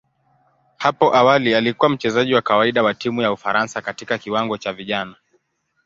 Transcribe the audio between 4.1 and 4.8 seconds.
kiwango cha